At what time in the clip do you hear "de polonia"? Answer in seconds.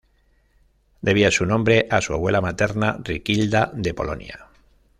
3.75-4.47